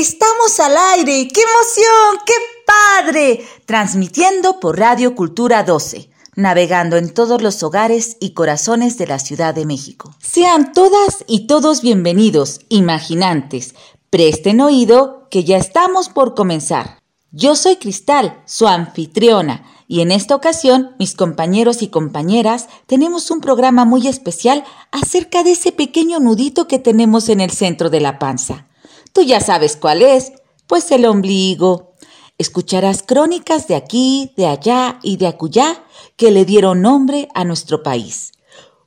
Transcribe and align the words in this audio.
Estamos 0.00 0.58
al 0.60 0.78
aire. 0.94 1.28
¡Qué 1.28 1.42
emoción! 1.42 2.24
¡Qué 2.24 2.32
padre! 2.64 3.46
Transmitiendo 3.66 4.58
por 4.58 4.78
Radio 4.78 5.14
Cultura 5.14 5.62
12, 5.62 6.08
navegando 6.36 6.96
en 6.96 7.12
todos 7.12 7.42
los 7.42 7.62
hogares 7.62 8.16
y 8.18 8.30
corazones 8.30 8.96
de 8.96 9.06
la 9.06 9.18
Ciudad 9.18 9.54
de 9.54 9.66
México. 9.66 10.14
Sean 10.18 10.72
todas 10.72 11.22
y 11.28 11.46
todos 11.46 11.82
bienvenidos, 11.82 12.60
imaginantes. 12.70 13.74
Presten 14.08 14.62
oído 14.62 15.28
que 15.30 15.44
ya 15.44 15.58
estamos 15.58 16.08
por 16.08 16.34
comenzar. 16.34 16.98
Yo 17.30 17.54
soy 17.54 17.76
Cristal, 17.76 18.42
su 18.46 18.68
anfitriona, 18.68 19.66
y 19.86 20.00
en 20.00 20.12
esta 20.12 20.34
ocasión 20.34 20.96
mis 20.98 21.14
compañeros 21.14 21.82
y 21.82 21.88
compañeras 21.88 22.68
tenemos 22.86 23.30
un 23.30 23.42
programa 23.42 23.84
muy 23.84 24.08
especial 24.08 24.64
acerca 24.92 25.42
de 25.42 25.52
ese 25.52 25.72
pequeño 25.72 26.20
nudito 26.20 26.66
que 26.68 26.78
tenemos 26.78 27.28
en 27.28 27.42
el 27.42 27.50
centro 27.50 27.90
de 27.90 28.00
la 28.00 28.18
panza. 28.18 28.66
Tú 29.12 29.22
ya 29.22 29.40
sabes 29.40 29.76
cuál 29.76 30.02
es, 30.02 30.32
pues 30.66 30.90
el 30.92 31.04
ombligo. 31.04 31.94
Escucharás 32.38 33.02
crónicas 33.02 33.68
de 33.68 33.74
aquí, 33.74 34.32
de 34.36 34.46
allá 34.46 34.98
y 35.02 35.16
de 35.16 35.26
acullá 35.26 35.84
que 36.16 36.30
le 36.30 36.44
dieron 36.44 36.80
nombre 36.82 37.28
a 37.34 37.44
nuestro 37.44 37.82
país. 37.82 38.32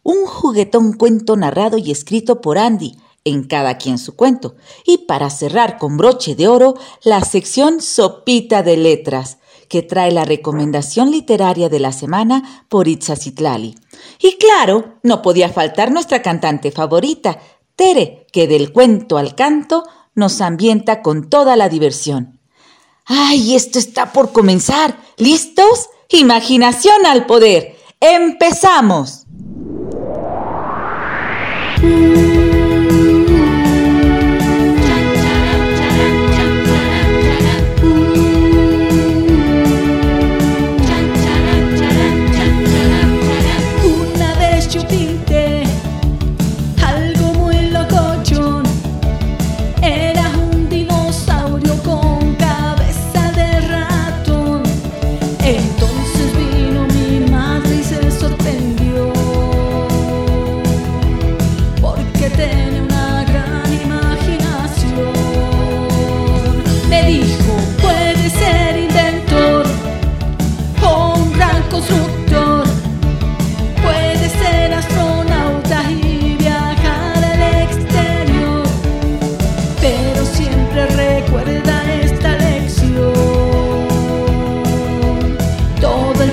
Un 0.01 0.25
juguetón 0.25 0.93
cuento 0.93 1.35
narrado 1.35 1.77
y 1.77 1.91
escrito 1.91 2.41
por 2.41 2.57
Andy, 2.57 2.97
en 3.25 3.43
cada 3.43 3.77
quien 3.77 3.97
su 3.97 4.15
cuento. 4.15 4.55
Y 4.85 4.99
para 4.99 5.29
cerrar 5.29 5.77
con 5.77 5.97
broche 5.97 6.35
de 6.35 6.47
oro, 6.47 6.75
la 7.03 7.21
sección 7.21 7.81
Sopita 7.81 8.63
de 8.63 8.77
Letras, 8.77 9.37
que 9.69 9.81
trae 9.81 10.11
la 10.11 10.25
recomendación 10.25 11.11
literaria 11.11 11.69
de 11.69 11.79
la 11.79 11.91
semana 11.91 12.65
por 12.69 12.87
Itzacitlali. 12.87 13.75
Y 14.19 14.37
claro, 14.37 14.99
no 15.03 15.21
podía 15.21 15.49
faltar 15.49 15.91
nuestra 15.91 16.21
cantante 16.21 16.71
favorita, 16.71 17.39
Tere, 17.75 18.27
que 18.31 18.47
del 18.47 18.71
cuento 18.71 19.17
al 19.17 19.35
canto 19.35 19.83
nos 20.15 20.41
ambienta 20.41 21.01
con 21.01 21.29
toda 21.29 21.55
la 21.55 21.69
diversión. 21.69 22.39
¡Ay, 23.05 23.55
esto 23.55 23.79
está 23.79 24.13
por 24.13 24.31
comenzar! 24.31 24.97
¿Listos? 25.17 25.89
Imaginación 26.09 27.05
al 27.05 27.25
poder. 27.25 27.75
¡Empezamos! 27.99 29.25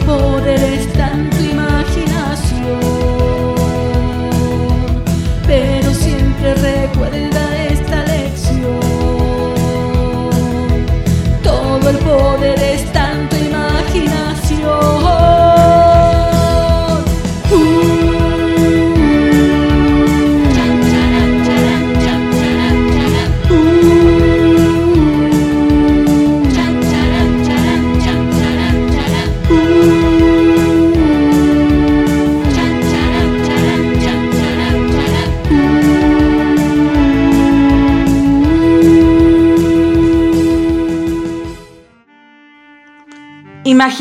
poder 0.07 0.63
es 0.63 0.93
tan 0.93 1.40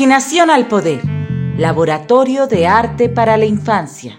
Imaginación 0.00 0.48
al 0.48 0.66
Poder, 0.66 1.02
Laboratorio 1.58 2.46
de 2.46 2.66
Arte 2.66 3.10
para 3.10 3.36
la 3.36 3.44
Infancia. 3.44 4.18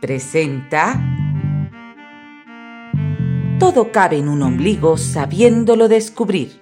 Presenta... 0.00 1.00
Todo 3.60 3.92
cabe 3.92 4.18
en 4.18 4.28
un 4.28 4.42
ombligo 4.42 4.98
sabiéndolo 4.98 5.86
descubrir. 5.86 6.60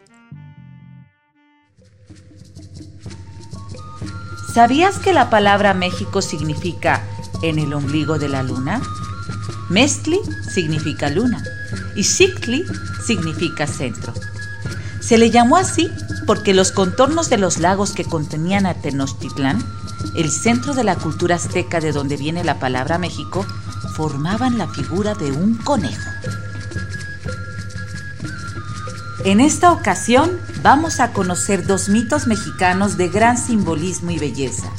¿Sabías 4.53 4.99
que 4.99 5.15
la 5.15 5.31
palabra 5.31 5.72
México 5.72 6.21
significa 6.21 7.03
en 7.41 7.59
el 7.59 7.72
ombligo 7.72 8.19
de 8.19 8.28
la 8.28 8.43
luna? 8.43 8.82
Mestli 9.71 10.19
significa 10.53 11.09
luna 11.09 11.43
y 11.97 12.05
Xictli 12.05 12.62
significa 13.06 13.66
centro. 13.66 14.12
Se 15.04 15.19
le 15.19 15.31
llamó 15.31 15.59
así 15.59 15.91
porque 16.26 16.54
los 16.54 16.72
contornos 16.72 17.28
de 17.28 17.37
los 17.37 17.59
lagos 17.59 17.92
que 17.92 18.06
contenían 18.06 18.65
a 18.65 18.72
Tenochtitlán, 18.72 19.62
el 20.15 20.31
centro 20.31 20.72
de 20.72 20.82
la 20.82 20.97
cultura 20.97 21.37
azteca 21.37 21.78
de 21.78 21.92
donde 21.92 22.16
viene 22.16 22.42
la 22.42 22.59
palabra 22.59 22.97
México, 22.97 23.44
formaban 23.94 24.56
la 24.56 24.66
figura 24.66 25.14
de 25.14 25.31
un 25.31 25.56
conejo. 25.56 26.10
En 29.26 29.41
esta 29.41 29.72
ocasión 29.72 30.41
vamos 30.62 31.00
a 31.00 31.12
conocer 31.12 31.66
dos 31.66 31.91
mitos 31.91 32.26
mexicanos 32.26 32.97
de 32.97 33.10
gran 33.10 33.37
simbolismo 33.37 34.10
y 34.10 34.19
belleza. 34.19 34.70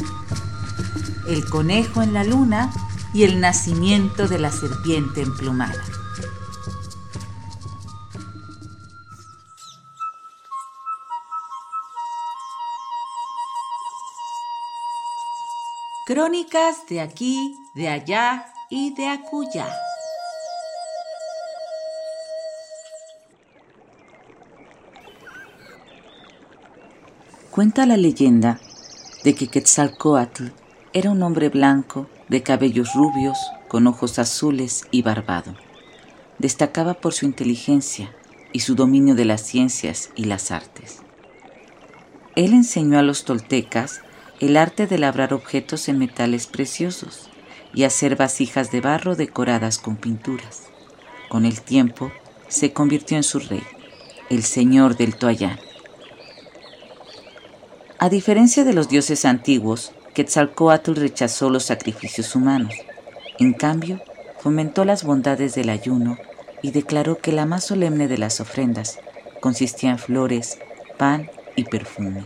El 1.27 1.45
conejo 1.45 2.01
en 2.01 2.13
la 2.13 2.23
luna 2.23 2.71
y 3.13 3.23
el 3.23 3.39
nacimiento 3.39 4.27
de 4.27 4.39
la 4.39 4.51
serpiente 4.51 5.21
emplumada. 5.21 5.83
Crónicas 16.05 16.85
de 16.87 17.01
aquí, 17.01 17.57
de 17.73 17.87
allá 17.87 18.45
y 18.69 18.93
de 18.93 19.07
acuya. 19.07 19.67
Cuenta 27.49 27.87
la 27.87 27.97
leyenda 27.97 28.59
de 29.23 29.33
que 29.33 29.47
Quetzalcoatl 29.47 30.49
era 30.93 31.09
un 31.09 31.23
hombre 31.23 31.49
blanco, 31.49 32.07
de 32.29 32.43
cabellos 32.43 32.93
rubios, 32.93 33.39
con 33.67 33.87
ojos 33.87 34.19
azules 34.19 34.83
y 34.91 35.01
barbado. 35.01 35.55
Destacaba 36.37 36.93
por 36.93 37.13
su 37.13 37.25
inteligencia 37.25 38.15
y 38.53 38.59
su 38.59 38.75
dominio 38.75 39.15
de 39.15 39.25
las 39.25 39.41
ciencias 39.41 40.11
y 40.15 40.25
las 40.25 40.51
artes. 40.51 41.01
Él 42.35 42.53
enseñó 42.53 42.99
a 42.99 43.01
los 43.01 43.25
toltecas 43.25 44.01
el 44.39 44.57
arte 44.57 44.87
de 44.87 44.97
labrar 44.97 45.33
objetos 45.33 45.87
en 45.87 45.97
metales 45.97 46.47
preciosos 46.47 47.29
y 47.73 47.83
hacer 47.83 48.15
vasijas 48.15 48.71
de 48.71 48.81
barro 48.81 49.15
decoradas 49.15 49.77
con 49.77 49.95
pinturas. 49.95 50.63
Con 51.29 51.45
el 51.45 51.61
tiempo 51.61 52.11
se 52.47 52.73
convirtió 52.73 53.17
en 53.17 53.23
su 53.23 53.39
rey, 53.39 53.63
el 54.29 54.43
señor 54.43 54.97
del 54.97 55.15
Toayán. 55.15 55.59
A 57.97 58.09
diferencia 58.09 58.63
de 58.63 58.73
los 58.73 58.89
dioses 58.89 59.25
antiguos, 59.25 59.93
Quetzalcoatl 60.13 60.95
rechazó 60.95 61.49
los 61.49 61.63
sacrificios 61.63 62.35
humanos. 62.35 62.73
En 63.39 63.53
cambio, 63.53 64.01
fomentó 64.39 64.85
las 64.85 65.03
bondades 65.03 65.55
del 65.55 65.69
ayuno 65.69 66.17
y 66.61 66.71
declaró 66.71 67.17
que 67.17 67.31
la 67.31 67.45
más 67.45 67.65
solemne 67.65 68.07
de 68.07 68.17
las 68.17 68.39
ofrendas 68.39 68.99
consistía 69.39 69.91
en 69.91 69.99
flores, 69.99 70.59
pan 70.97 71.29
y 71.55 71.63
perfume. 71.63 72.25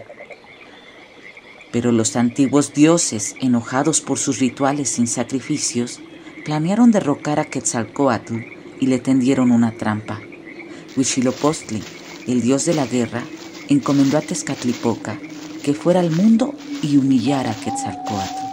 Pero 1.71 1.91
los 1.91 2.15
antiguos 2.15 2.73
dioses, 2.73 3.35
enojados 3.39 4.01
por 4.01 4.17
sus 4.17 4.39
rituales 4.39 4.89
sin 4.89 5.07
sacrificios, 5.07 5.99
planearon 6.45 6.91
derrocar 6.91 7.39
a 7.39 7.45
Quetzalcoatl 7.45 8.35
y 8.79 8.87
le 8.87 8.99
tendieron 8.99 9.51
una 9.51 9.71
trampa. 9.77 10.19
Huitzilopochtli, 10.95 11.83
el 12.27 12.41
dios 12.41 12.65
de 12.65 12.73
la 12.73 12.87
guerra, 12.87 13.23
encomendó 13.67 14.17
a 14.17 14.21
Tezcatlipoca 14.21 15.19
que 15.63 15.73
fuera 15.73 15.99
al 15.99 16.11
mundo 16.11 16.55
y 16.81 16.97
humillara 16.97 17.51
a 17.51 17.55
Quetzalcoatl. 17.55 18.48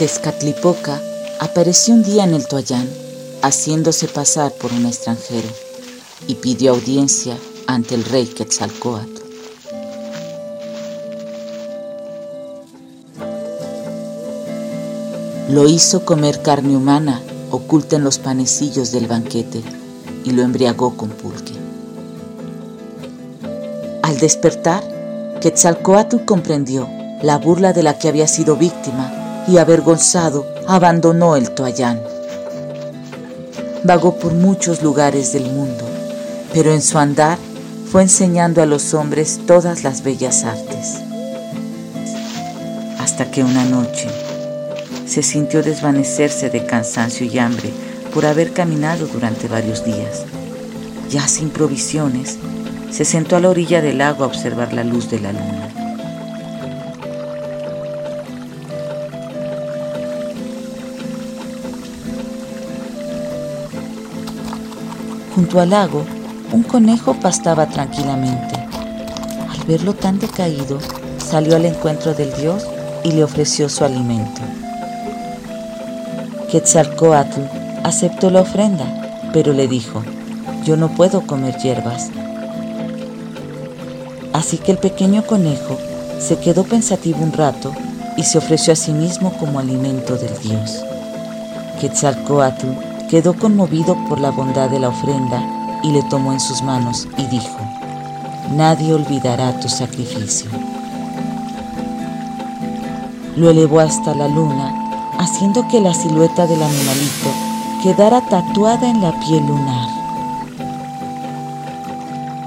Tezcatlipoca 0.00 0.98
apareció 1.40 1.92
un 1.92 2.02
día 2.02 2.24
en 2.24 2.32
el 2.32 2.48
Toayán, 2.48 2.88
haciéndose 3.42 4.08
pasar 4.08 4.50
por 4.50 4.72
un 4.72 4.86
extranjero, 4.86 5.46
y 6.26 6.36
pidió 6.36 6.72
audiencia 6.72 7.36
ante 7.66 7.96
el 7.96 8.06
rey 8.06 8.24
Quetzalcoatl. 8.24 9.20
Lo 15.50 15.68
hizo 15.68 16.06
comer 16.06 16.40
carne 16.40 16.78
humana 16.78 17.20
oculta 17.50 17.96
en 17.96 18.04
los 18.04 18.18
panecillos 18.18 18.92
del 18.92 19.06
banquete 19.06 19.62
y 20.24 20.30
lo 20.30 20.40
embriagó 20.40 20.96
con 20.96 21.10
pulque. 21.10 21.52
Al 24.00 24.16
despertar, 24.18 24.82
Quetzalcoatl 25.42 26.24
comprendió 26.24 26.88
la 27.20 27.36
burla 27.36 27.74
de 27.74 27.82
la 27.82 27.98
que 27.98 28.08
había 28.08 28.28
sido 28.28 28.56
víctima 28.56 29.19
y 29.50 29.58
avergonzado 29.58 30.46
abandonó 30.68 31.34
el 31.34 31.50
Toayán. 31.50 32.00
Vagó 33.82 34.16
por 34.16 34.32
muchos 34.32 34.80
lugares 34.82 35.32
del 35.32 35.44
mundo, 35.50 35.84
pero 36.54 36.72
en 36.72 36.80
su 36.80 36.98
andar 36.98 37.36
fue 37.90 38.02
enseñando 38.02 38.62
a 38.62 38.66
los 38.66 38.94
hombres 38.94 39.40
todas 39.46 39.82
las 39.82 40.04
bellas 40.04 40.44
artes. 40.44 41.00
Hasta 43.00 43.32
que 43.32 43.42
una 43.42 43.64
noche 43.64 44.08
se 45.06 45.24
sintió 45.24 45.62
desvanecerse 45.64 46.50
de 46.50 46.64
cansancio 46.64 47.26
y 47.26 47.36
hambre 47.40 47.70
por 48.14 48.26
haber 48.26 48.52
caminado 48.52 49.08
durante 49.08 49.48
varios 49.48 49.84
días. 49.84 50.24
Ya 51.10 51.26
sin 51.26 51.50
provisiones, 51.50 52.38
se 52.92 53.04
sentó 53.04 53.34
a 53.34 53.40
la 53.40 53.50
orilla 53.50 53.82
del 53.82 53.98
lago 53.98 54.22
a 54.22 54.28
observar 54.28 54.72
la 54.72 54.84
luz 54.84 55.10
de 55.10 55.18
la 55.18 55.32
luna. 55.32 55.79
Junto 65.40 65.58
al 65.58 65.70
lago, 65.70 66.04
un 66.52 66.62
conejo 66.62 67.14
pastaba 67.14 67.64
tranquilamente. 67.64 68.56
Al 69.48 69.66
verlo 69.66 69.94
tan 69.94 70.18
decaído, 70.18 70.78
salió 71.16 71.56
al 71.56 71.64
encuentro 71.64 72.12
del 72.12 72.30
dios 72.34 72.66
y 73.04 73.12
le 73.12 73.24
ofreció 73.24 73.70
su 73.70 73.82
alimento. 73.82 74.42
Quetzalcoatl 76.50 77.40
aceptó 77.84 78.28
la 78.28 78.42
ofrenda, 78.42 78.84
pero 79.32 79.54
le 79.54 79.66
dijo, 79.66 80.02
yo 80.66 80.76
no 80.76 80.90
puedo 80.90 81.22
comer 81.22 81.56
hierbas. 81.56 82.10
Así 84.34 84.58
que 84.58 84.72
el 84.72 84.78
pequeño 84.78 85.24
conejo 85.24 85.78
se 86.18 86.38
quedó 86.38 86.64
pensativo 86.64 87.24
un 87.24 87.32
rato 87.32 87.72
y 88.18 88.24
se 88.24 88.36
ofreció 88.36 88.74
a 88.74 88.76
sí 88.76 88.92
mismo 88.92 89.32
como 89.38 89.58
alimento 89.58 90.16
del 90.16 90.38
dios. 90.40 90.84
Quetzalcoatl 91.80 92.89
quedó 93.10 93.34
conmovido 93.34 93.96
por 94.08 94.20
la 94.20 94.30
bondad 94.30 94.70
de 94.70 94.78
la 94.78 94.88
ofrenda 94.88 95.42
y 95.82 95.90
le 95.90 96.02
tomó 96.04 96.32
en 96.32 96.38
sus 96.38 96.62
manos 96.62 97.08
y 97.18 97.26
dijo, 97.26 97.58
Nadie 98.54 98.94
olvidará 98.94 99.58
tu 99.58 99.68
sacrificio. 99.68 100.48
Lo 103.36 103.50
elevó 103.50 103.80
hasta 103.80 104.14
la 104.14 104.28
luna, 104.28 104.72
haciendo 105.18 105.66
que 105.66 105.80
la 105.80 105.92
silueta 105.92 106.46
del 106.46 106.62
animalito 106.62 107.30
quedara 107.82 108.20
tatuada 108.20 108.88
en 108.88 109.00
la 109.00 109.12
piel 109.20 109.44
lunar. 109.44 109.88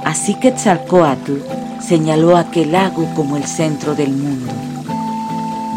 Así 0.05 0.35
que 0.35 0.51
Tzalcoatl 0.51 1.39
señaló 1.81 2.37
aquel 2.37 2.71
lago 2.71 3.05
como 3.15 3.35
el 3.35 3.43
centro 3.45 3.95
del 3.95 4.13
mundo. 4.13 4.51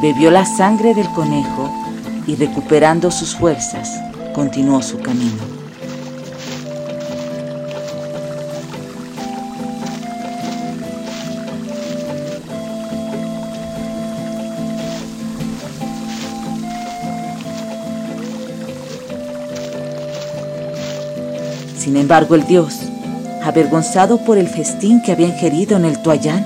Bebió 0.01 0.31
la 0.31 0.45
sangre 0.45 0.95
del 0.95 1.09
conejo 1.11 1.71
y 2.27 2.37
recuperando 2.37 3.11
sus 3.11 3.35
fuerzas, 3.35 3.91
continuó 4.37 4.83
su 4.83 4.99
camino. 4.99 5.33
Sin 21.79 21.97
embargo, 21.97 22.35
el 22.35 22.47
dios, 22.47 22.75
avergonzado 23.43 24.19
por 24.19 24.37
el 24.37 24.49
festín 24.49 25.01
que 25.01 25.13
había 25.13 25.29
ingerido 25.29 25.79
en 25.79 25.87
el 25.87 26.03
Toayán, 26.03 26.45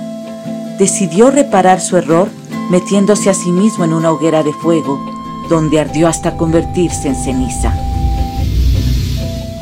decidió 0.79 1.33
reparar 1.33 1.81
su 1.81 1.97
error 1.97 2.29
metiéndose 2.71 3.31
a 3.31 3.35
sí 3.35 3.51
mismo 3.51 3.85
en 3.85 3.95
una 3.95 4.13
hoguera 4.13 4.45
de 4.45 4.53
fuego 4.53 5.10
donde 5.51 5.81
ardió 5.81 6.09
hasta 6.09 6.37
convertirse 6.37 7.09
en 7.09 7.17
ceniza. 7.17 7.75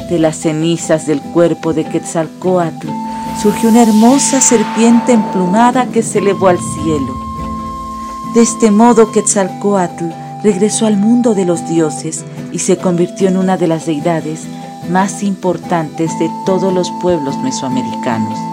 De 0.08 0.18
las 0.18 0.36
cenizas 0.36 1.06
del 1.06 1.20
cuerpo 1.20 1.72
de 1.72 1.84
Quetzalcoatl 1.84 2.88
surgió 3.42 3.70
una 3.70 3.82
hermosa 3.82 4.40
serpiente 4.40 5.12
emplumada 5.12 5.86
que 5.86 6.02
se 6.02 6.18
elevó 6.18 6.48
al 6.48 6.58
cielo. 6.58 7.16
De 8.34 8.42
este 8.42 8.70
modo 8.70 9.10
Quetzalcoatl 9.10 10.04
regresó 10.44 10.86
al 10.86 10.96
mundo 10.96 11.34
de 11.34 11.44
los 11.44 11.68
dioses 11.68 12.24
y 12.52 12.60
se 12.60 12.76
convirtió 12.76 13.28
en 13.28 13.36
una 13.36 13.56
de 13.56 13.66
las 13.66 13.86
deidades 13.86 14.42
más 14.90 15.22
importantes 15.22 16.16
de 16.18 16.30
todos 16.46 16.72
los 16.72 16.90
pueblos 17.02 17.36
mesoamericanos. 17.38 18.47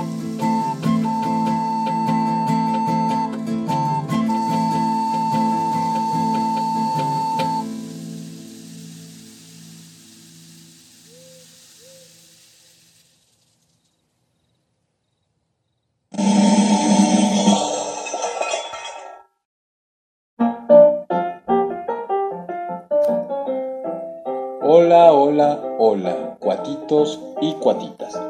Hola, 25.96 26.36
cuatitos 26.42 27.22
y 27.40 27.54
cuatitas. 27.54 28.22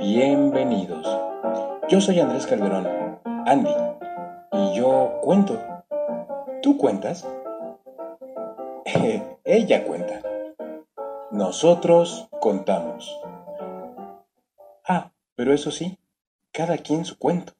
Bienvenidos. 0.00 1.06
Yo 1.88 2.00
soy 2.00 2.18
Andrés 2.18 2.48
Calderón, 2.48 3.20
Andy, 3.46 3.70
y 4.50 4.74
yo 4.74 5.20
cuento. 5.22 5.56
¿Tú 6.60 6.76
cuentas? 6.76 7.24
Ella 9.44 9.84
cuenta. 9.84 10.20
Nosotros 11.30 12.26
contamos. 12.40 13.16
Ah, 14.84 15.12
pero 15.36 15.54
eso 15.54 15.70
sí, 15.70 15.96
cada 16.50 16.76
quien 16.78 17.04
su 17.04 17.16
cuento. 17.18 17.52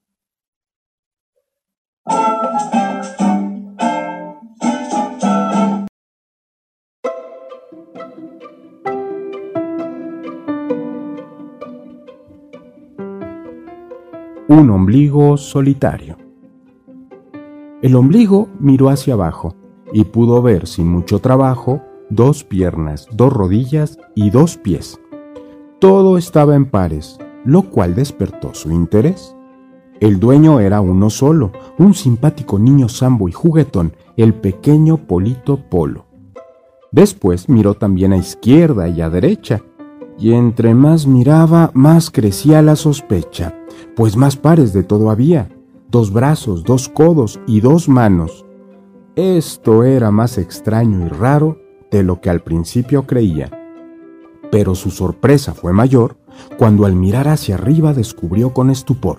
Un 14.51 14.71
ombligo 14.71 15.37
solitario. 15.37 16.17
El 17.83 17.95
ombligo 17.95 18.49
miró 18.59 18.89
hacia 18.89 19.13
abajo 19.13 19.55
y 19.93 20.05
pudo 20.05 20.41
ver 20.41 20.67
sin 20.67 20.89
mucho 20.89 21.19
trabajo 21.19 21.83
dos 22.09 22.45
piernas, 22.45 23.09
dos 23.13 23.31
rodillas 23.31 23.99
y 24.15 24.31
dos 24.31 24.57
pies. 24.57 24.99
Todo 25.81 26.17
estaba 26.17 26.55
en 26.55 26.65
pares, 26.65 27.19
lo 27.45 27.65
cual 27.65 27.95
despertó 27.95 28.55
su 28.55 28.73
interés. 28.73 29.37
El 30.01 30.19
dueño 30.19 30.61
era 30.61 30.81
uno 30.81 31.11
solo, 31.11 31.53
un 31.77 31.93
simpático 31.93 32.59
niño 32.59 32.89
sambo 32.89 33.29
y 33.29 33.33
juguetón, 33.33 33.93
el 34.17 34.33
pequeño 34.33 34.97
Polito 34.97 35.59
Polo. 35.69 36.07
Después 36.91 37.51
miró 37.51 37.75
también 37.75 38.15
a 38.15 38.17
izquierda 38.17 38.89
y 38.89 39.03
a 39.03 39.11
derecha, 39.11 39.61
y 40.19 40.33
entre 40.33 40.75
más 40.75 41.07
miraba, 41.07 41.71
más 41.75 42.11
crecía 42.11 42.63
la 42.63 42.77
sospecha, 42.77 43.58
pues 43.97 44.17
más 44.17 44.37
pares 44.37 44.73
de 44.73 44.83
todo 44.83 45.11
había, 45.11 45.49
dos 45.91 46.13
brazos, 46.13 46.65
dos 46.65 46.89
codos 46.89 47.41
y 47.47 47.61
dos 47.61 47.89
manos. 47.89 48.45
Esto 49.17 49.85
era 49.85 50.11
más 50.11 50.39
extraño 50.39 51.07
y 51.07 51.09
raro 51.09 51.61
de 51.91 52.03
lo 52.03 52.21
que 52.21 52.31
al 52.31 52.41
principio 52.41 53.07
creía. 53.07 53.51
Pero 54.51 54.75
su 54.75 54.91
sorpresa 54.91 55.55
fue 55.55 55.73
mayor 55.73 56.17
cuando 56.57 56.87
al 56.87 56.95
mirar 56.95 57.29
hacia 57.29 57.57
arriba 57.57 57.93
descubrió 57.93 58.55
con 58.55 58.71
estupor 58.71 59.19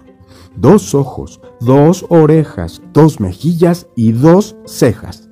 dos 0.56 0.94
ojos, 0.96 1.42
dos 1.60 2.06
orejas, 2.10 2.82
dos 2.94 3.20
mejillas 3.20 3.88
y 3.96 4.12
dos 4.12 4.56
cejas. 4.66 5.30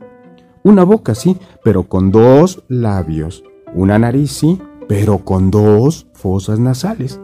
Una 0.63 0.83
boca 0.83 1.15
sí, 1.15 1.37
pero 1.63 1.83
con 1.83 2.11
dos 2.11 2.63
labios. 2.67 3.43
Una 3.73 3.99
nariz 3.99 4.31
sí, 4.31 4.61
pero 4.87 5.19
con 5.19 5.51
dos 5.51 6.07
fosas 6.13 6.59
nasales. 6.59 7.19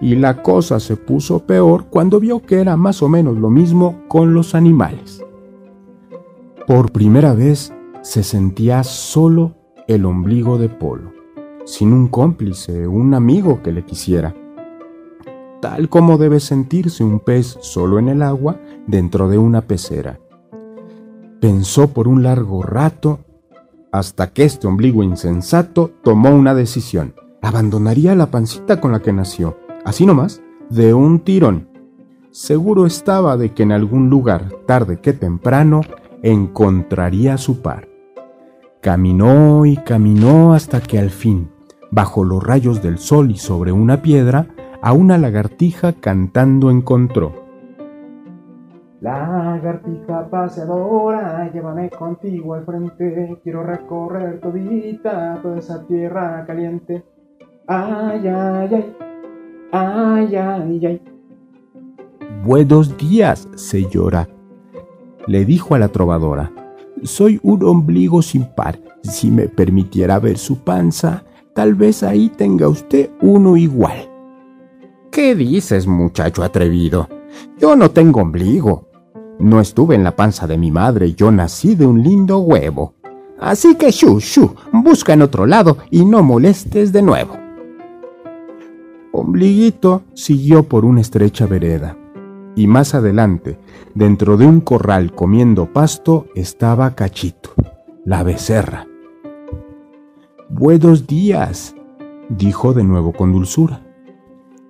Y 0.00 0.14
la 0.14 0.42
cosa 0.42 0.80
se 0.80 0.96
puso 0.96 1.40
peor 1.46 1.86
cuando 1.90 2.20
vio 2.20 2.40
que 2.40 2.60
era 2.60 2.76
más 2.76 3.02
o 3.02 3.08
menos 3.08 3.36
lo 3.36 3.50
mismo 3.50 4.02
con 4.08 4.32
los 4.32 4.54
animales. 4.54 5.24
Por 6.66 6.92
primera 6.92 7.34
vez 7.34 7.72
se 8.02 8.22
sentía 8.22 8.82
solo 8.84 9.56
el 9.88 10.06
ombligo 10.06 10.56
de 10.56 10.68
Polo, 10.68 11.12
sin 11.64 11.92
un 11.92 12.08
cómplice, 12.08 12.86
un 12.86 13.12
amigo 13.14 13.62
que 13.62 13.72
le 13.72 13.84
quisiera 13.84 14.34
tal 15.60 15.88
como 15.88 16.18
debe 16.18 16.40
sentirse 16.40 17.04
un 17.04 17.20
pez 17.20 17.58
solo 17.60 17.98
en 17.98 18.08
el 18.08 18.22
agua 18.22 18.60
dentro 18.86 19.28
de 19.28 19.38
una 19.38 19.62
pecera. 19.62 20.18
Pensó 21.40 21.88
por 21.88 22.08
un 22.08 22.22
largo 22.22 22.62
rato 22.62 23.20
hasta 23.92 24.32
que 24.32 24.44
este 24.44 24.66
ombligo 24.66 25.02
insensato 25.02 25.90
tomó 26.02 26.30
una 26.30 26.54
decisión. 26.54 27.14
Abandonaría 27.42 28.14
la 28.14 28.30
pancita 28.30 28.80
con 28.80 28.92
la 28.92 29.00
que 29.00 29.12
nació, 29.12 29.56
así 29.84 30.06
nomás, 30.06 30.42
de 30.68 30.94
un 30.94 31.20
tirón. 31.20 31.68
Seguro 32.30 32.86
estaba 32.86 33.36
de 33.36 33.52
que 33.52 33.64
en 33.64 33.72
algún 33.72 34.08
lugar, 34.08 34.48
tarde 34.66 35.00
que 35.00 35.12
temprano, 35.12 35.80
encontraría 36.22 37.36
su 37.38 37.60
par. 37.60 37.88
Caminó 38.80 39.66
y 39.66 39.76
caminó 39.76 40.54
hasta 40.54 40.80
que 40.80 40.98
al 40.98 41.10
fin, 41.10 41.50
bajo 41.90 42.24
los 42.24 42.42
rayos 42.42 42.82
del 42.82 42.98
sol 42.98 43.30
y 43.30 43.36
sobre 43.36 43.72
una 43.72 44.00
piedra, 44.00 44.46
a 44.80 44.92
una 44.92 45.18
lagartija 45.18 45.92
cantando 45.94 46.70
encontró. 46.70 47.32
Lagartija 49.00 50.28
paseadora, 50.30 51.50
llévame 51.52 51.90
contigo 51.90 52.54
al 52.54 52.64
frente, 52.64 53.38
quiero 53.42 53.62
recorrer 53.62 54.40
todita 54.40 55.38
toda 55.42 55.58
esa 55.58 55.86
tierra 55.86 56.44
caliente. 56.46 57.04
Ay, 57.66 58.28
ay, 58.28 58.74
ay, 58.74 58.96
ay, 59.72 60.36
ay, 60.36 60.86
ay. 60.86 61.00
Buenos 62.44 62.96
días, 62.96 63.48
señora, 63.54 64.28
le 65.26 65.44
dijo 65.44 65.74
a 65.74 65.78
la 65.78 65.88
trovadora. 65.88 66.50
Soy 67.02 67.38
un 67.42 67.64
ombligo 67.64 68.22
sin 68.22 68.44
par. 68.54 68.80
Si 69.02 69.30
me 69.30 69.48
permitiera 69.48 70.18
ver 70.18 70.38
su 70.38 70.58
panza, 70.58 71.24
tal 71.54 71.74
vez 71.74 72.02
ahí 72.02 72.28
tenga 72.28 72.68
usted 72.68 73.10
uno 73.20 73.56
igual. 73.56 74.10
¿Qué 75.10 75.34
dices, 75.34 75.86
muchacho 75.86 76.42
atrevido? 76.42 77.08
Yo 77.58 77.76
no 77.76 77.90
tengo 77.90 78.20
ombligo. 78.20 78.88
No 79.38 79.60
estuve 79.60 79.94
en 79.94 80.04
la 80.04 80.14
panza 80.14 80.46
de 80.46 80.58
mi 80.58 80.70
madre, 80.70 81.14
yo 81.14 81.30
nací 81.30 81.74
de 81.74 81.86
un 81.86 82.02
lindo 82.02 82.38
huevo. 82.38 82.94
Así 83.38 83.74
que 83.74 83.90
shu, 83.90 84.20
shu, 84.20 84.54
busca 84.72 85.14
en 85.14 85.22
otro 85.22 85.46
lado 85.46 85.78
y 85.90 86.04
no 86.04 86.22
molestes 86.22 86.92
de 86.92 87.00
nuevo. 87.00 87.39
Ombliguito 89.12 90.02
siguió 90.14 90.62
por 90.62 90.84
una 90.84 91.00
estrecha 91.00 91.46
vereda, 91.46 91.96
y 92.54 92.68
más 92.68 92.94
adelante, 92.94 93.58
dentro 93.94 94.36
de 94.36 94.46
un 94.46 94.60
corral 94.60 95.12
comiendo 95.12 95.72
pasto, 95.72 96.26
estaba 96.36 96.94
Cachito, 96.94 97.50
la 98.04 98.22
becerra. 98.22 98.86
Buenos 100.48 101.06
días, 101.06 101.74
dijo 102.28 102.72
de 102.72 102.84
nuevo 102.84 103.12
con 103.12 103.32
dulzura. 103.32 103.82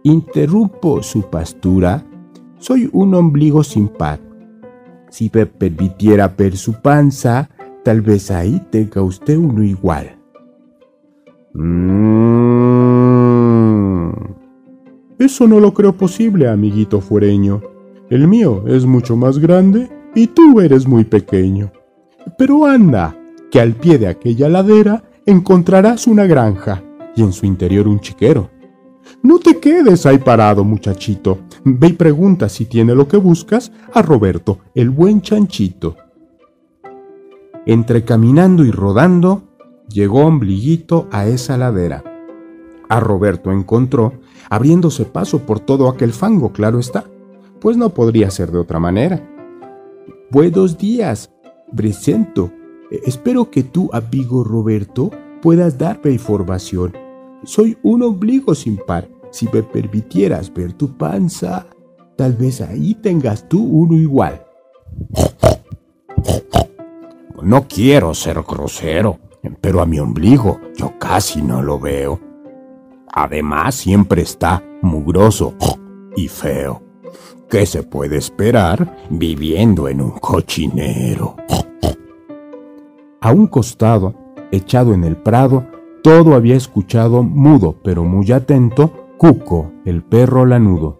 Interrumpo 0.03 1.03
su 1.03 1.29
pastura. 1.29 2.05
Soy 2.59 2.89
un 2.93 3.15
ombligo 3.15 3.63
sin 3.63 3.89
par. 3.89 4.21
Si 5.11 5.31
me 5.35 5.45
permitiera 5.45 6.29
ver 6.29 6.57
su 6.57 6.81
panza, 6.81 7.51
tal 7.85 8.01
vez 8.01 8.31
ahí 8.31 8.63
tenga 8.71 9.03
usted 9.03 9.37
uno 9.37 9.63
igual. 9.63 10.20
Mm. 11.55 13.11
Eso 15.19 15.47
no 15.47 15.61
lo 15.61 15.75
creo 15.75 15.97
posible, 15.97 16.49
amiguito 16.49 17.01
fuereño. 17.01 17.61
El 18.09 18.27
mío 18.27 18.65
es 18.67 18.87
mucho 18.87 19.17
más 19.17 19.39
grande 19.39 19.91
y 20.15 20.29
tú 20.29 20.61
eres 20.61 20.87
muy 20.89 21.05
pequeño. 21.05 21.73
Pero 22.39 22.65
anda, 22.65 23.17
que 23.51 23.61
al 23.61 23.75
pie 23.75 23.99
de 23.99 24.09
aquella 24.09 24.49
ladera 24.49 25.03
encontrarás 25.27 26.07
una 26.07 26.25
granja 26.27 26.83
y 27.15 27.23
en 27.23 27.33
su 27.33 27.47
interior 27.47 27.87
un 27.87 28.01
chiquero. 28.01 28.51
No 29.23 29.39
te 29.39 29.59
quedes 29.59 30.07
ahí 30.07 30.19
parado, 30.19 30.65
muchachito. 30.65 31.41
Ve 31.65 31.89
y 31.89 31.93
pregunta 31.93 32.49
si 32.49 32.65
tiene 32.65 32.95
lo 32.95 33.07
que 33.07 33.17
buscas 33.17 33.73
a 33.93 34.03
Roberto, 34.03 34.61
el 34.75 34.91
buen 34.91 35.21
chanchito. 35.21 35.97
Entre 37.67 38.05
caminando 38.05 38.65
y 38.65 38.71
rodando, 38.71 39.50
llegó 39.93 40.27
Ombliguito 40.27 41.09
a 41.11 41.27
esa 41.27 41.57
ladera. 41.57 42.03
A 42.89 43.01
Roberto 43.01 43.53
encontró, 43.53 44.15
abriéndose 44.49 45.05
paso 45.05 45.41
por 45.41 45.61
todo 45.61 45.89
aquel 45.89 46.13
fango, 46.13 46.53
claro 46.53 46.79
está, 46.79 47.05
pues 47.61 47.77
no 47.77 47.91
podría 47.91 48.31
ser 48.31 48.51
de 48.51 48.59
otra 48.59 48.81
manera. 48.81 49.27
Buenos 50.31 50.79
días, 50.79 51.31
presento. 51.75 52.51
Espero 52.91 53.51
que 53.51 53.63
tú, 53.63 53.91
amigo 53.93 54.43
Roberto, 54.45 55.11
puedas 55.43 55.79
darme 55.79 56.13
información 56.13 56.93
soy 57.45 57.79
un 57.83 58.03
ombligo 58.03 58.55
sin 58.55 58.77
par. 58.77 59.09
Si 59.31 59.49
me 59.53 59.63
permitieras 59.63 60.53
ver 60.53 60.73
tu 60.73 60.97
panza, 60.97 61.67
tal 62.17 62.35
vez 62.35 62.61
ahí 62.61 62.95
tengas 62.95 63.49
tú 63.49 63.63
uno 63.63 63.97
igual. 63.97 64.45
No 67.43 67.67
quiero 67.67 68.13
ser 68.13 68.43
grosero, 68.43 69.19
pero 69.61 69.81
a 69.81 69.87
mi 69.87 69.99
ombligo 69.99 70.61
yo 70.77 70.99
casi 70.99 71.43
no 71.43 71.63
lo 71.63 71.79
veo. 71.79 72.21
Además, 73.13 73.75
siempre 73.75 74.23
está 74.23 74.63
mugroso 74.83 75.55
y 76.17 76.29
feo. 76.29 76.83
¿Qué 77.49 77.67
se 77.67 77.83
puede 77.83 78.17
esperar 78.17 78.97
viviendo 79.11 79.89
en 79.89 80.01
un 80.01 80.13
cochinero? 80.13 81.37
A 83.21 83.33
un 83.33 83.49
costado, 83.49 84.15
echado 84.53 84.95
en 84.95 85.05
el 85.05 85.17
prado, 85.17 85.67
todo 86.03 86.35
había 86.35 86.55
escuchado 86.55 87.23
mudo, 87.23 87.77
pero 87.83 88.05
muy 88.05 88.31
atento, 88.33 88.93
Cuco, 89.19 89.73
el 89.85 90.03
perro 90.03 90.47
lanudo. 90.47 90.99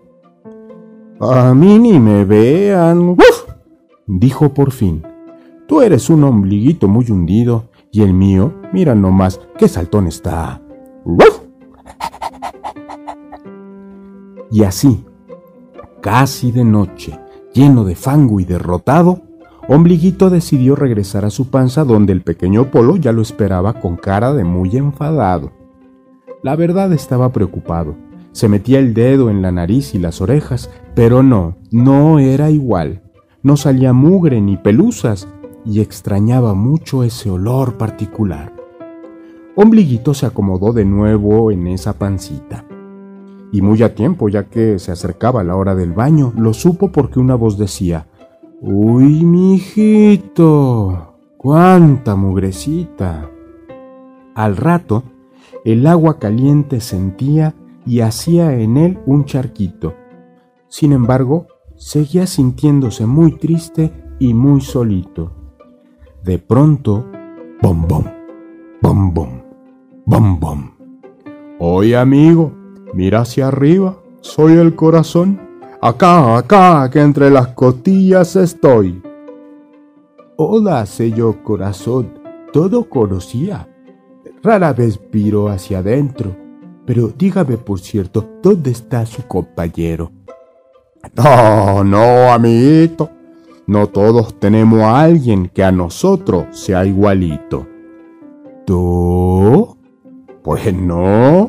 A 1.21 1.55
mí 1.55 1.79
ni 1.79 1.99
me 1.99 2.25
vean. 2.25 3.11
¡Uf! 3.11 3.47
dijo 4.07 4.53
por 4.53 4.73
fin. 4.73 5.03
Tú 5.67 5.81
eres 5.81 6.11
un 6.11 6.25
ombliguito 6.25 6.89
muy 6.89 7.11
hundido, 7.11 7.70
y 7.93 8.03
el 8.03 8.15
mío, 8.15 8.55
mira 8.73 8.95
nomás, 8.95 9.41
qué 9.59 9.69
saltón 9.69 10.07
está. 10.07 10.63
¡Uf! 11.05 11.41
Y 14.51 14.65
así, 14.65 15.05
casi 16.01 16.53
de 16.53 16.65
noche, 16.65 17.19
lleno 17.53 17.85
de 17.85 17.95
fango 17.95 18.41
y 18.41 18.45
derrotado, 18.45 19.23
Ombliguito 19.69 20.31
decidió 20.31 20.75
regresar 20.75 21.25
a 21.25 21.31
su 21.31 21.49
panza 21.49 21.85
donde 21.85 22.13
el 22.13 22.23
pequeño 22.23 22.71
Polo 22.71 22.97
ya 22.97 23.13
lo 23.13 23.23
esperaba 23.23 23.75
con 23.75 23.97
cara 23.97 24.33
de 24.33 24.43
muy 24.43 24.77
enfadado. 24.77 25.53
La 26.43 26.57
verdad 26.57 26.93
estaba 26.93 27.31
preocupado. 27.31 27.95
Se 28.33 28.49
metía 28.49 28.79
el 28.79 28.95
dedo 28.95 29.31
en 29.31 29.43
la 29.43 29.53
nariz 29.53 29.95
y 29.95 29.99
las 29.99 30.21
orejas, 30.21 30.71
pero 30.95 31.23
no, 31.23 31.57
no 31.71 32.19
era 32.19 32.51
igual. 32.51 33.03
No 33.43 33.57
salía 33.57 33.93
mugre 33.93 34.41
ni 34.41 34.57
pelusas 34.57 35.29
y 35.65 35.81
extrañaba 35.81 36.55
mucho 36.55 37.03
ese 37.05 37.31
olor 37.31 37.77
particular. 37.77 38.53
Ombliguito 39.57 40.15
se 40.15 40.27
acomodó 40.27 40.73
de 40.73 40.85
nuevo 40.85 41.51
en 41.51 41.67
esa 41.67 41.93
pancita. 41.93 42.65
Y 43.53 43.63
muy 43.63 43.83
a 43.83 43.95
tiempo, 43.95 44.29
ya 44.29 44.45
que 44.45 44.79
se 44.79 44.93
acercaba 44.93 45.43
la 45.43 45.57
hora 45.57 45.75
del 45.75 45.93
baño, 45.93 46.33
lo 46.37 46.55
supo 46.55 46.93
porque 46.93 47.19
una 47.19 47.35
voz 47.35 47.59
decía, 47.59 48.07
Uy, 48.61 49.25
mijito, 49.25 51.15
cuánta 51.37 52.15
mugrecita. 52.15 53.29
Al 54.35 54.57
rato, 54.57 55.03
el 55.65 55.87
agua 55.87 56.19
caliente 56.19 56.81
sentía 56.81 57.55
y 57.85 58.01
hacía 58.01 58.55
en 58.55 58.77
él 58.77 59.01
un 59.07 59.25
charquito. 59.25 59.95
Sin 60.69 60.93
embargo, 60.93 61.49
seguía 61.77 62.27
sintiéndose 62.27 63.07
muy 63.07 63.37
triste 63.39 63.93
y 64.21 64.33
muy 64.35 64.61
solito. 64.61 65.40
De 66.23 66.39
pronto, 66.39 67.07
bom 67.63 67.87
bom, 67.89 68.05
Bom, 68.83 69.13
bom, 69.15 69.43
bom, 70.05 70.41
bom. 70.41 70.71
Oye, 71.59 71.97
amigo, 71.97 72.53
mira 72.93 73.21
hacia 73.21 73.49
arriba. 73.49 73.97
Soy 74.21 74.55
el 74.55 74.75
corazón. 74.75 75.41
Acá, 75.81 76.37
acá, 76.37 76.91
que 76.91 77.01
entre 77.01 77.31
las 77.31 77.49
costillas 77.49 78.37
estoy. 78.37 79.03
Hola, 80.37 80.85
yo 80.85 81.43
corazón. 81.43 82.19
Todo 82.53 82.89
conocía. 82.89 83.69
Rara 84.43 84.73
vez 84.73 85.01
viro 85.11 85.49
hacia 85.49 85.79
adentro. 85.79 86.37
Pero 86.87 87.09
dígame, 87.09 87.57
por 87.57 87.81
cierto, 87.81 88.29
¿dónde 88.43 88.71
está 88.71 89.07
su 89.07 89.27
compañero? 89.27 90.11
No, 91.15 91.83
no, 91.85 92.31
amiguito. 92.33 93.11
No 93.71 93.87
todos 93.87 94.35
tenemos 94.41 94.81
a 94.81 95.01
alguien 95.03 95.49
que 95.49 95.63
a 95.63 95.71
nosotros 95.71 96.47
sea 96.51 96.85
igualito. 96.85 97.69
¿Tú? 98.67 99.77
Pues 100.43 100.75
no. 100.75 101.49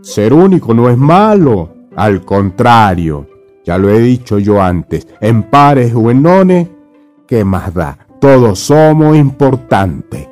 Ser 0.00 0.32
único 0.32 0.72
no 0.74 0.88
es 0.88 0.96
malo. 0.96 1.70
Al 1.96 2.24
contrario, 2.24 3.26
ya 3.64 3.78
lo 3.78 3.90
he 3.90 3.98
dicho 3.98 4.38
yo 4.38 4.62
antes, 4.62 5.08
en 5.20 5.42
pares 5.42 5.92
o 5.92 6.08
en 6.12 6.22
nones, 6.22 6.68
¿qué 7.26 7.44
más 7.44 7.74
da? 7.74 7.98
Todos 8.20 8.60
somos 8.60 9.16
importantes. 9.16 10.28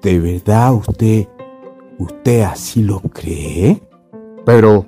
¿De 0.00 0.20
verdad 0.20 0.72
usted, 0.72 1.26
usted 1.98 2.42
así 2.42 2.84
lo 2.84 3.00
cree? 3.00 3.82
Pero, 4.46 4.86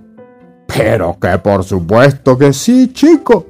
pero 0.69 1.16
que 1.21 1.37
por 1.38 1.64
supuesto 1.64 2.38
que 2.38 2.52
sí, 2.52 2.92
chico. 2.92 3.47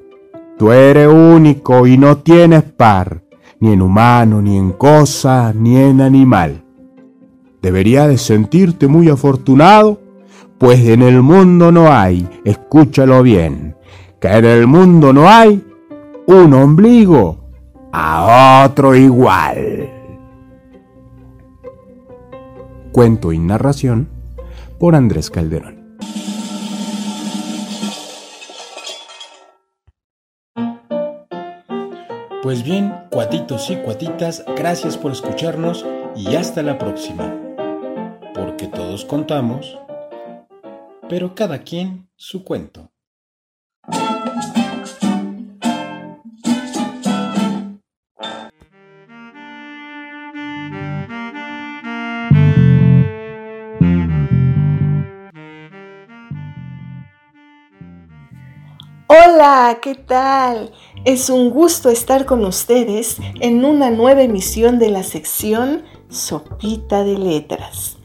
Tú 0.61 0.73
eres 0.73 1.09
único 1.09 1.87
y 1.87 1.97
no 1.97 2.19
tienes 2.19 2.63
par, 2.65 3.23
ni 3.61 3.73
en 3.73 3.81
humano, 3.81 4.43
ni 4.43 4.59
en 4.59 4.73
cosa, 4.73 5.55
ni 5.57 5.79
en 5.79 6.03
animal. 6.03 6.63
Deberías 7.63 8.09
de 8.09 8.19
sentirte 8.19 8.87
muy 8.87 9.09
afortunado, 9.09 10.03
pues 10.59 10.81
en 10.81 11.01
el 11.01 11.23
mundo 11.23 11.73
no 11.73 11.91
hay, 11.91 12.29
escúchalo 12.45 13.23
bien, 13.23 13.75
que 14.21 14.29
en 14.29 14.45
el 14.45 14.67
mundo 14.67 15.15
no 15.15 15.31
hay 15.31 15.65
un 16.27 16.53
ombligo 16.53 17.39
a 17.91 18.67
otro 18.67 18.95
igual. 18.95 19.89
Cuento 22.93 23.33
y 23.33 23.39
narración 23.39 24.11
por 24.79 24.95
Andrés 24.95 25.31
Calderón. 25.31 25.97
Pues 32.51 32.65
bien, 32.65 32.93
cuatitos 33.13 33.71
y 33.71 33.77
cuatitas, 33.77 34.45
gracias 34.57 34.99
por 34.99 35.13
escucharnos 35.13 35.87
y 36.17 36.35
hasta 36.35 36.65
la 36.65 36.79
próxima. 36.79 37.33
Porque 38.35 38.67
todos 38.67 39.05
contamos, 39.05 39.79
pero 41.09 41.37
cada 41.37 41.61
quien 41.61 42.09
su 42.17 42.43
cuento. 42.43 42.91
Hola, 59.41 59.79
¿qué 59.81 59.95
tal? 59.95 60.71
Es 61.07 61.31
un 61.31 61.49
gusto 61.49 61.89
estar 61.89 62.27
con 62.27 62.45
ustedes 62.45 63.17
en 63.41 63.65
una 63.65 63.91
nueva 63.91 64.21
emisión 64.21 64.79
de 64.79 64.91
la 64.91 65.03
sección 65.03 65.85
Sopita 66.11 67.05
de 67.05 67.17
Letras. 67.17 67.97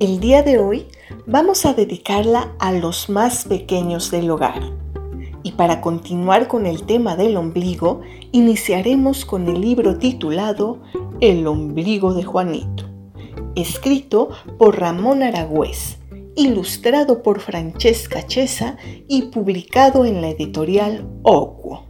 El 0.00 0.18
día 0.18 0.42
de 0.42 0.58
hoy 0.58 0.88
vamos 1.28 1.64
a 1.64 1.74
dedicarla 1.74 2.56
a 2.58 2.72
los 2.72 3.08
más 3.08 3.44
pequeños 3.44 4.10
del 4.10 4.28
hogar. 4.28 4.62
Y 5.44 5.52
para 5.52 5.80
continuar 5.80 6.48
con 6.48 6.66
el 6.66 6.82
tema 6.82 7.14
del 7.14 7.36
ombligo, 7.36 8.00
iniciaremos 8.32 9.24
con 9.24 9.46
el 9.46 9.60
libro 9.60 9.98
titulado 9.98 10.82
El 11.20 11.46
ombligo 11.46 12.14
de 12.14 12.24
Juanito, 12.24 12.86
escrito 13.54 14.30
por 14.58 14.80
Ramón 14.80 15.22
Aragüez 15.22 15.98
ilustrado 16.36 17.22
por 17.22 17.40
Francesca 17.40 18.26
Chesa 18.26 18.76
y 19.08 19.22
publicado 19.22 20.04
en 20.04 20.20
la 20.20 20.30
editorial 20.30 21.06
Ocuo. 21.22 21.86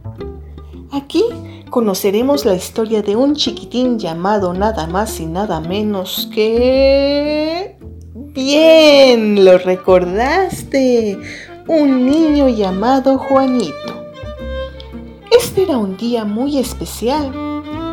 Aquí 0.91 1.23
conoceremos 1.69 2.45
la 2.45 2.55
historia 2.55 3.01
de 3.01 3.15
un 3.15 3.35
chiquitín 3.35 3.99
llamado 3.99 4.53
nada 4.53 4.87
más 4.87 5.19
y 5.19 5.25
nada 5.25 5.59
menos 5.59 6.29
que... 6.33 7.77
Bien, 8.13 9.43
lo 9.43 9.57
recordaste. 9.57 11.17
Un 11.67 12.05
niño 12.05 12.49
llamado 12.49 13.17
Juanito. 13.17 14.05
Este 15.31 15.63
era 15.63 15.77
un 15.77 15.97
día 15.97 16.23
muy 16.23 16.59
especial, 16.59 17.31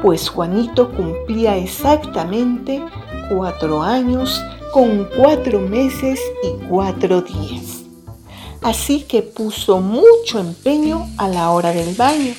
pues 0.02 0.28
Juanito 0.28 0.92
cumplía 0.92 1.56
exactamente 1.56 2.82
cuatro 3.30 3.82
años 3.82 4.42
con 4.72 5.04
cuatro 5.16 5.60
meses 5.60 6.18
y 6.42 6.66
cuatro 6.66 7.20
días. 7.20 7.82
Así 8.62 9.02
que 9.02 9.22
puso 9.22 9.80
mucho 9.80 10.38
empeño 10.38 11.08
a 11.18 11.28
la 11.28 11.50
hora 11.50 11.72
del 11.72 11.94
baño. 11.94 12.34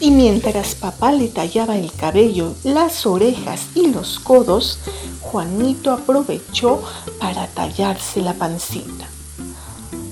Y 0.00 0.10
mientras 0.12 0.74
papá 0.76 1.12
le 1.12 1.28
tallaba 1.28 1.76
el 1.76 1.92
cabello, 1.92 2.54
las 2.64 3.04
orejas 3.04 3.66
y 3.74 3.88
los 3.88 4.18
codos, 4.18 4.78
Juanito 5.20 5.92
aprovechó 5.92 6.82
para 7.18 7.48
tallarse 7.48 8.22
la 8.22 8.34
pancita. 8.34 9.08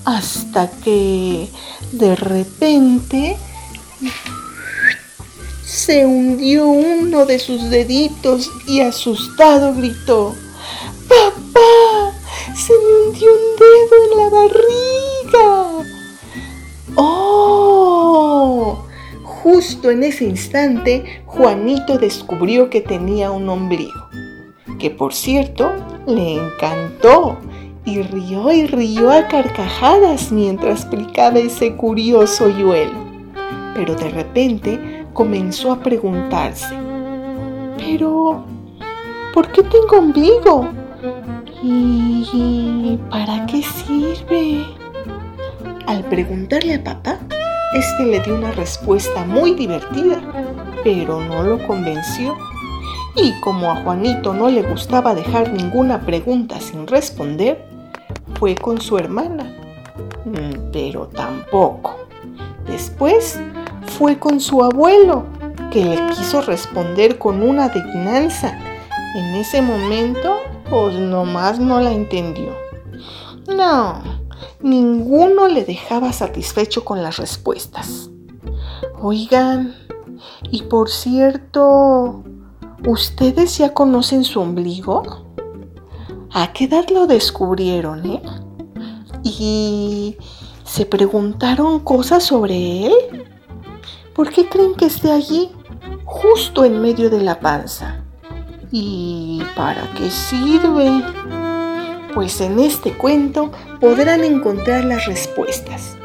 Hasta 0.05 0.71
que 0.71 1.49
de 1.93 2.17
repente 2.17 3.37
se 5.65 6.05
hundió 6.05 6.67
uno 6.67 7.25
de 7.25 7.39
sus 7.39 7.71
deditos 7.71 8.51
y 8.67 8.81
asustado 8.81 9.75
gritó, 9.75 10.35
¡Papá! 11.17 12.13
Se 12.55 12.73
me 12.75 13.07
hundió 13.07 13.31
un 13.33 13.57
dedo 13.59 13.95
en 14.05 14.19
la 14.19 14.29
barriga. 14.39 15.47
¡Oh! 16.97 18.85
Justo 19.23 19.91
en 19.91 20.03
ese 20.03 20.25
instante, 20.25 21.23
Juanito 21.25 21.97
descubrió 21.97 22.69
que 22.69 22.83
tenía 22.83 23.31
un 23.31 23.49
ombligo, 23.49 24.09
que 24.79 24.91
por 24.91 25.15
cierto 25.15 25.73
le 26.07 26.35
encantó 26.35 27.39
y 27.87 28.03
rió 28.03 28.53
y 28.53 28.67
rió 28.67 29.11
a 29.11 29.27
carcajadas 29.29 30.31
mientras 30.33 30.81
explicaba 30.81 31.39
ese 31.39 31.77
curioso 31.77 32.49
yuelo. 32.49 33.07
Pero 33.75 33.95
de 33.95 34.11
repente 34.11 35.07
comenzó 35.15 35.73
a 35.73 35.81
preguntarse, 35.81 36.75
¿pero 37.79 38.45
por 39.33 39.51
qué 39.53 39.63
tengo 39.63 39.99
ombligo? 39.99 40.86
¿Y 41.63 42.99
para 43.11 43.47
qué 43.47 43.63
sirve? 43.63 44.65
Al 45.87 46.05
preguntarle 46.05 46.75
a 46.75 46.85
papá, 46.85 47.19
este 47.75 48.07
le 48.07 48.21
dio 48.21 48.35
una 48.35 48.53
respuesta 48.53 49.25
muy 49.25 49.55
divertida, 49.55 50.21
pero 50.83 51.21
no 51.21 51.43
lo 51.43 51.67
convenció. 51.67 52.37
Y 53.15 53.33
como 53.41 53.71
a 53.71 53.77
Juanito 53.77 54.35
no 54.35 54.49
le 54.49 54.63
gustaba 54.63 55.15
dejar 55.15 55.53
ninguna 55.53 56.01
pregunta 56.01 56.61
sin 56.61 56.87
responder, 56.87 57.65
fue 58.39 58.55
con 58.55 58.81
su 58.81 58.99
hermana. 58.99 59.45
Mm, 60.25 60.71
pero 60.73 61.07
tampoco. 61.07 61.97
Después 62.67 63.41
fue 63.99 64.19
con 64.19 64.41
su 64.41 64.63
abuelo, 64.63 65.25
que 65.71 65.85
le 65.85 66.07
quiso 66.09 66.43
responder 66.43 67.19
con 67.19 67.43
una 67.43 67.65
adivinanza. 67.65 68.59
En 69.17 69.35
ese 69.37 69.63
momento 69.63 70.37
pues 70.71 70.99
nomás 70.99 71.59
no 71.59 71.81
la 71.81 71.93
entendió. 71.93 72.55
No, 73.55 74.03
ninguno 74.61 75.49
le 75.49 75.65
dejaba 75.65 76.13
satisfecho 76.13 76.85
con 76.85 77.03
las 77.03 77.17
respuestas. 77.19 78.11
Oigan, 79.01 79.75
y 80.51 80.63
por 80.63 80.91
cierto, 80.91 82.23
¿ustedes 82.87 83.59
ya 83.59 83.73
conocen 83.73 84.25
su 84.25 84.41
ombligo? 84.41 85.27
¿A 86.33 86.53
qué 86.53 86.65
edad 86.65 86.89
lo 86.91 87.07
descubrieron, 87.07 88.05
eh? 88.07 88.23
¿Y 89.23 90.17
se 90.65 90.87
preguntaron 90.87 91.81
cosas 91.81 92.25
sobre 92.25 92.87
él? 92.87 92.93
¿Por 94.15 94.31
qué 94.31 94.49
creen 94.49 94.75
que 94.75 94.87
esté 94.87 95.13
allí, 95.13 95.51
justo 96.05 96.65
en 96.65 96.81
medio 96.81 97.11
de 97.11 97.23
la 97.23 97.39
panza? 97.39 98.06
¿Y 98.79 99.41
para 99.57 99.91
qué 99.95 100.11
sirve? 100.11 101.03
Pues 102.13 102.43
en 102.43 102.59
este 102.59 102.93
cuento 102.93 103.51
podrán 103.81 104.23
encontrar 104.23 104.85
las 104.85 105.07
respuestas. 105.07 105.97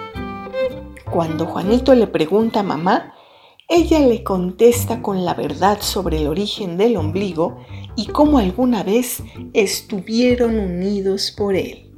Cuando 1.12 1.48
Juanito 1.48 1.94
le 1.94 2.08
pregunta 2.08 2.62
a 2.62 2.64
mamá, 2.64 3.14
ella 3.68 4.00
le 4.00 4.24
contesta 4.24 5.02
con 5.02 5.26
la 5.26 5.34
verdad 5.34 5.80
sobre 5.82 6.22
el 6.22 6.28
origen 6.28 6.78
del 6.78 6.96
ombligo 6.96 7.58
y 7.98 8.08
cómo 8.08 8.38
alguna 8.38 8.84
vez 8.84 9.22
estuvieron 9.52 10.58
unidos 10.58 11.34
por 11.36 11.58
él. 11.58 11.92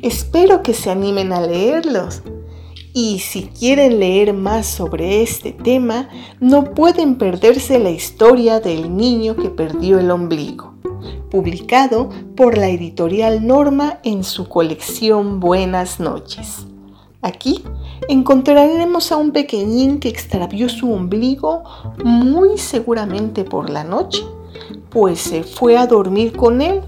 Espero 0.00 0.62
que 0.62 0.72
se 0.72 0.90
animen 0.90 1.34
a 1.34 1.42
leerlos. 1.42 2.22
Y 2.98 3.18
si 3.18 3.42
quieren 3.48 4.00
leer 4.00 4.32
más 4.32 4.66
sobre 4.66 5.20
este 5.22 5.52
tema, 5.52 6.08
no 6.40 6.72
pueden 6.72 7.18
perderse 7.18 7.78
la 7.78 7.90
historia 7.90 8.58
del 8.58 8.96
niño 8.96 9.36
que 9.36 9.50
perdió 9.50 9.98
el 9.98 10.10
ombligo, 10.10 10.72
publicado 11.30 12.08
por 12.34 12.56
la 12.56 12.70
editorial 12.70 13.46
Norma 13.46 13.98
en 14.02 14.24
su 14.24 14.48
colección 14.48 15.40
Buenas 15.40 16.00
noches. 16.00 16.64
Aquí 17.20 17.62
encontraremos 18.08 19.12
a 19.12 19.18
un 19.18 19.30
pequeñín 19.30 20.00
que 20.00 20.08
extravió 20.08 20.70
su 20.70 20.90
ombligo 20.90 21.64
muy 22.02 22.56
seguramente 22.56 23.44
por 23.44 23.68
la 23.68 23.84
noche, 23.84 24.22
pues 24.88 25.20
se 25.20 25.42
fue 25.42 25.76
a 25.76 25.86
dormir 25.86 26.34
con 26.34 26.62
él, 26.62 26.80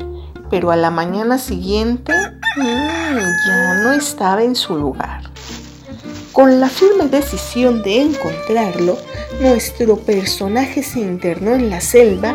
pero 0.48 0.70
a 0.70 0.76
la 0.76 0.90
mañana 0.90 1.36
siguiente 1.36 2.14
mm, 2.56 3.18
ya 3.46 3.74
no 3.82 3.92
estaba 3.92 4.42
en 4.42 4.56
su 4.56 4.74
lugar. 4.74 5.17
Con 6.38 6.60
la 6.60 6.68
firme 6.68 7.08
decisión 7.08 7.82
de 7.82 8.00
encontrarlo, 8.00 8.96
nuestro 9.40 9.96
personaje 9.96 10.84
se 10.84 11.00
internó 11.00 11.54
en 11.54 11.68
la 11.68 11.80
selva 11.80 12.32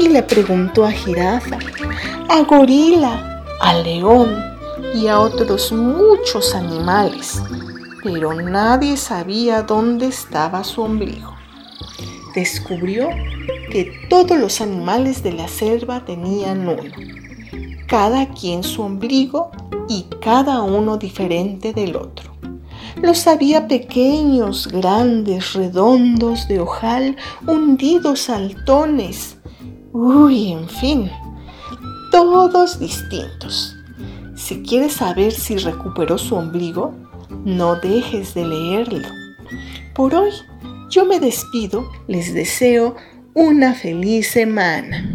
y 0.00 0.08
le 0.08 0.24
preguntó 0.24 0.84
a 0.84 0.90
jirafa, 0.90 1.60
a 2.28 2.42
gorila, 2.42 3.44
a 3.60 3.74
león 3.74 4.34
y 4.96 5.06
a 5.06 5.20
otros 5.20 5.70
muchos 5.70 6.52
animales, 6.56 7.40
pero 8.02 8.34
nadie 8.34 8.96
sabía 8.96 9.62
dónde 9.62 10.08
estaba 10.08 10.64
su 10.64 10.82
ombligo. 10.82 11.32
Descubrió 12.34 13.08
que 13.70 13.88
todos 14.10 14.36
los 14.36 14.60
animales 14.60 15.22
de 15.22 15.30
la 15.30 15.46
selva 15.46 16.04
tenían 16.04 16.66
uno, 16.66 16.90
cada 17.86 18.30
quien 18.30 18.64
su 18.64 18.82
ombligo 18.82 19.52
y 19.88 20.06
cada 20.20 20.60
uno 20.62 20.96
diferente 20.96 21.72
del 21.72 21.94
otro. 21.94 22.33
Los 23.02 23.26
había 23.26 23.66
pequeños, 23.68 24.68
grandes, 24.68 25.52
redondos, 25.54 26.46
de 26.48 26.60
ojal, 26.60 27.16
hundidos, 27.46 28.20
saltones. 28.20 29.36
Uy, 29.92 30.52
en 30.52 30.68
fin, 30.68 31.10
todos 32.10 32.78
distintos. 32.78 33.76
Si 34.36 34.62
quieres 34.62 34.94
saber 34.94 35.32
si 35.32 35.56
recuperó 35.56 36.18
su 36.18 36.34
ombligo, 36.36 36.94
no 37.44 37.76
dejes 37.76 38.34
de 38.34 38.46
leerlo. 38.46 39.08
Por 39.94 40.14
hoy, 40.14 40.30
yo 40.90 41.04
me 41.04 41.18
despido, 41.20 41.90
les 42.06 42.32
deseo 42.34 42.96
una 43.34 43.74
feliz 43.74 44.28
semana. 44.28 45.08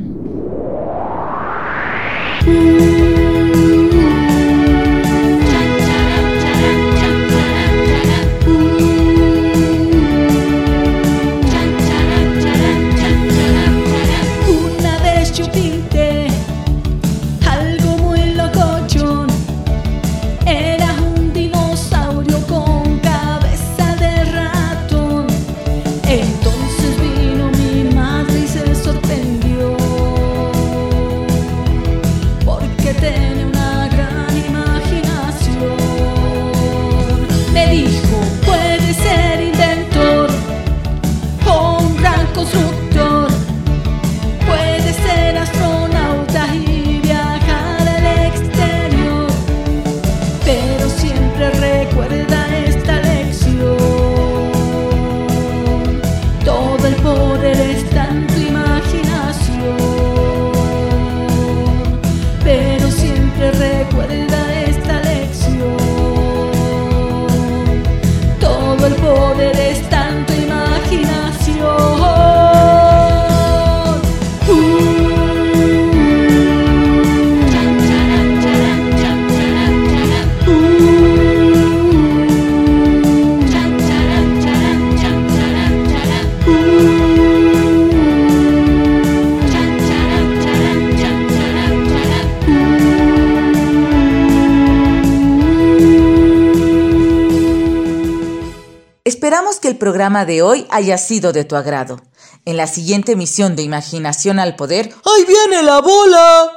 Programa 99.79 100.25
de 100.25 100.43
hoy 100.43 100.67
haya 100.69 100.99
sido 100.99 101.33
de 101.33 101.45
tu 101.45 101.55
agrado. 101.55 102.01
En 102.45 102.57
la 102.57 102.67
siguiente 102.67 103.13
emisión 103.13 103.55
de 103.55 103.63
Imaginación 103.63 104.37
al 104.37 104.55
Poder, 104.55 104.93
¡ahí 105.05 105.25
viene 105.25 105.63
la 105.63 105.81
bola! 105.81 106.51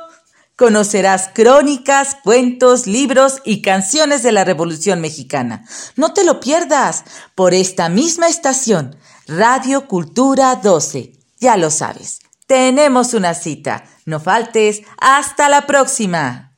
Conocerás 0.56 1.30
crónicas, 1.32 2.16
cuentos, 2.22 2.86
libros 2.86 3.40
y 3.44 3.62
canciones 3.62 4.22
de 4.22 4.32
la 4.32 4.44
Revolución 4.44 5.00
Mexicana. 5.00 5.64
No 5.96 6.12
te 6.12 6.24
lo 6.24 6.40
pierdas 6.40 7.04
por 7.34 7.54
esta 7.54 7.88
misma 7.88 8.28
estación, 8.28 8.96
Radio 9.26 9.88
Cultura 9.88 10.56
12. 10.56 11.14
Ya 11.40 11.56
lo 11.56 11.70
sabes, 11.70 12.20
tenemos 12.46 13.14
una 13.14 13.32
cita. 13.32 13.84
No 14.04 14.20
faltes. 14.20 14.82
Hasta 14.98 15.48
la 15.48 15.66
próxima. 15.66 16.51